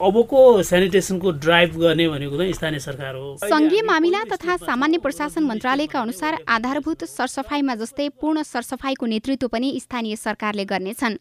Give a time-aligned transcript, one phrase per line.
[0.00, 6.00] अबको सेनिटेसनको ड्राइभ गर्ने भनेको चाहिँ स्थानीय सरकार हो। सङ्घीय मामिला तथा सामान्य प्रशासन मन्त्रालयका
[6.00, 11.16] अनुसार आधारभूत सरसफाइमा जस्तै पूर्ण सरसफाइको नेतृत्व पनि स्थानीय सरकारले गर्नेछन्।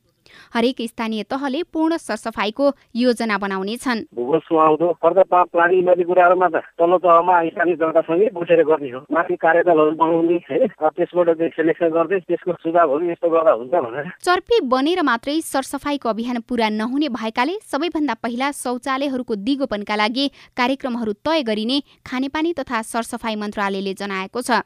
[0.54, 6.98] हरेक स्थानीय तहले पूर्ण सरसफाइको योजना बनाउनेछन्। भूगोल सुहाउँदो पर्दा प्लानिङ गर्ने कुराहरूमा त तल्लो
[7.04, 13.10] तहमा स्थानीय जनतासँगै बसेर गर्ने हो। माथि कार्यदलहरू बनाउने है त्यसबाट सेलेक्सन गर्दै त्यसको सुझावहरू
[13.12, 19.36] यस्तो गर्दा हुन्छ भनेर। चर्पी बनेर मात्रै सरसफाइको अभियान पूरा नहुने भएकाले सबैभन्दा पहिला शौचालयहरूको
[19.46, 20.26] दिगोपनका लागि
[20.58, 24.62] कार्यक्रमहरू तय गरिने खानेपानी तथा सरसफाइ मन्त्रालयले जनाएको छ।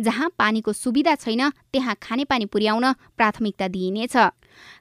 [0.00, 4.16] जहाँ पानीको सुविधा छैन त्यहाँ खानेपानी पुर्याउन प्राथमिकता दिइनेछ।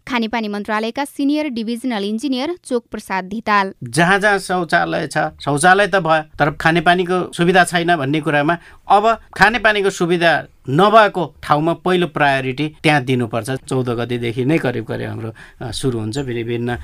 [0.08, 3.73] खानेपानी मन्त्रालयका senior divisional engineer Chok Prasad Dhital.
[3.84, 9.06] जहाँ जहाँ शौचालय छ शौचालय त भयो तर खानेपानीको सुविधा छैन भन्ने कुरामा अब
[9.38, 10.34] खानेपानीको सुविधा
[10.70, 15.31] नभएको ठाउँमा पहिलो प्रायोरिटी त्यहाँ दिनुपर्छ। चौध गतिदेखि नै करिब करिब हाम्रो
[15.71, 16.75] सुरु हुन्छ। विभिन्न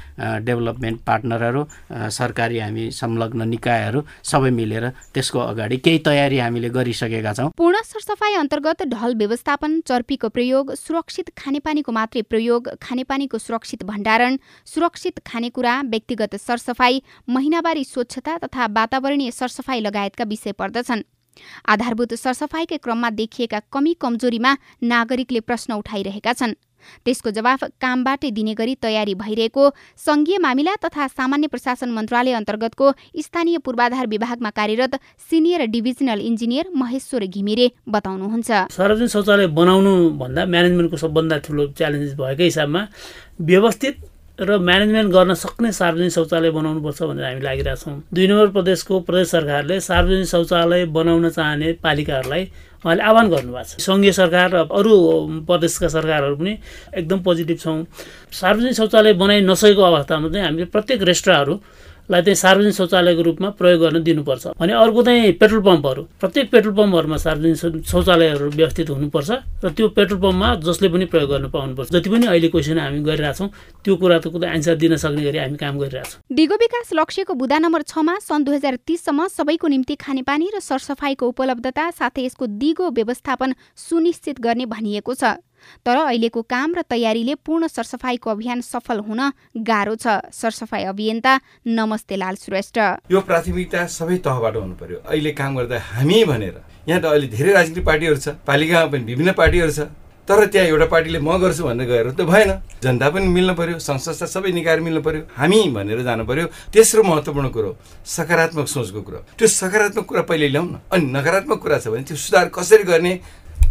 [0.45, 1.61] डेभलपमेन्ट पार्टनरहरू
[2.09, 8.33] सरकारी हामी संलग्न निकायहरू सबै मिलेर त्यसको अगाडि केही तयारी हामीले गरिसकेका छौँ। पूर्ण सरसफाइ
[8.35, 16.35] अन्तर्गत ढल व्यवस्थापन चर्पीको प्रयोग सुरक्षित खानेपानीको मात्रै प्रयोग खानेपानीको सुरक्षित भण्डारण सुरक्षित खानेकुरा व्यक्तिगत
[16.37, 21.03] सरसफाइ महिनावारी स्वच्छता तथा वातावरणीय सरसफाइ लगायतका विषय पर्दछन्।
[21.67, 24.51] आधारभूत सरसफाइकै क्रममा देखिएका कमी कमजोरीमा
[24.83, 26.53] नागरिकले प्रश्न उठाइरहेका छन्।
[26.83, 29.63] त्यसको जवाफ कामबाटै दिने गरी तयारी भइरहेको
[29.97, 32.91] संघीय मामिला तथा सामान्य प्रशासन मन्त्रालय अन्तर्गतको
[33.23, 34.99] स्थानीय पूर्वाधार विभागमा कार्यरत
[35.31, 42.51] senior divisional engineer Maheshwar Ghimire बताउनुहुन्छ। सार्वजनिक शौचालय बनाउनु भन्दा म्यानेजमेन्टको सबभन्दा ठुलो च्यालेन्ज भएकै
[42.51, 42.81] हिसाबमा
[43.41, 43.95] व्यवस्थित
[44.39, 49.79] र म्यानेजमेन्ट गर्न सक्ने सार्वजनिक शौचालय बनाउनुपर्छ भनेर हामी लागिरहेछौँ। दुई नम्बर प्रदेशको प्रदेश सरकारले
[49.79, 52.43] सार्वजनिक शौचालय बनाउन चाहने पालिकाहरूलाई
[52.81, 54.93] उहाँले आह्वान गर्नुभएको छ। सङ्घीय सरकार र अरू
[55.45, 56.53] प्रदेशका सरकारहरू पनि
[56.97, 57.77] एकदम पोजिटिभ छौँ।
[58.33, 61.53] सार्वजनिक शौचालय बनाइ नसकेको अवस्थामा चाहिँ हामीले प्रत्येक रेस्ट्राहरू
[62.09, 66.73] लाई चाहिँ सार्वजनिक शौचालयको रूपमा प्रयोग गर्न दिनुपर्छ। भने अर्को चाहिँ पेट्रोल पम्पहरू। प्रत्येक पेट्रोल
[66.75, 69.29] पम्पहरूमा सार्वजनिक शौचालयहरू व्यवस्थित हुनुपर्छ
[69.63, 73.47] र त्यो पेट्रोल पम्पमा जसले पनि प्रयोग गर्न पाउनुपर्छ। जति पनि अहिले क्वेसन हामी गरिरहेछौँ
[73.83, 77.57] त्यो कुरा त कुनै एन्सर दिन सक्ने गरी हामी काम गरिरहेछौँ। दिगो विकास लक्ष्यको बुदा
[77.63, 82.89] नम्बर छमा सन् दुई हजार तिससम्म सबैको निम्ति खानेपानी र सरसफाइको उपलब्धता साथै यसको दिगो
[82.91, 85.39] व्यवस्थापन सुनिश्चित गर्ने भनिएको छ।
[85.85, 89.21] तर अहिलेको काम र तयारीले पूर्ण सरसफाइको अभियान सफल हुन
[89.57, 92.77] गाह्रो छ। सरसफाइ अभियन्ता नमस्ते लाल श्रेष्ठ।
[93.11, 96.55] यो प्राथमिकता सबै तहबाट हुनु पर्यो। अहिले काम गर्दा हामी भनेर
[96.87, 99.87] यहाँ त अहिले धेरै राजनीतिक पार्टीहरू छ पालिकामा पनि विभिन्न पार्टीहरू छ।
[100.23, 104.23] तर त्यहाँ एउटा पार्टीले म गर्छु भनेर गएर त भएन। जनता पनि मिल्नु पर्यो संस्था
[104.23, 107.75] सबै निकायर मिल्नु पर्यो। हामी भनेर जानु पर्यो। तेस्रो महत्त्वपूर्ण कुरो
[108.07, 112.15] सकारात्मक सोचको कुरो। त्यो सकारात्मक कुरा पहिले ल्याउँ न अनि नकारात्मक कुरा छ भने त्यो
[112.15, 113.13] सुधार कसरी गर्ने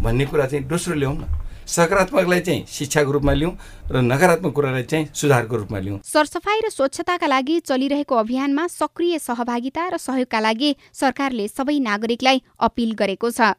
[0.04, 1.24] भन्ने कुरा चाहिँ दोस्रो ल्याउँ न
[1.66, 3.52] सकारात्मकलाई चाहिँ शिक्षाको रूपमा लिउँ
[3.90, 9.88] र नकारात्मक कुरालाई चाहिँ सुधारको रूपमा लिउँ सरसफाइ र स्वच्छताका लागि चलिरहेको अभियानमा सक्रिय सहभागिता
[9.88, 13.52] र सहयोगका लागि सरकारले सबै नागरिकलाई अपिल गरेको छ।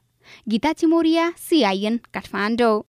[0.49, 2.75] गीता चिमोरिया सिआइएन काठमाडौँ।